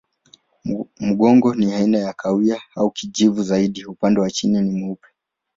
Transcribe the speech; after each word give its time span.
Mgongo 0.99 1.55
ni 1.55 1.73
aina 1.73 1.97
ya 1.99 2.13
kahawia 2.13 2.61
au 2.75 2.91
kijivu 2.91 3.43
zaidi, 3.43 3.85
upande 3.85 4.19
wa 4.21 4.31
chini 4.31 4.61
ni 4.61 4.69
mweupe. 4.71 5.07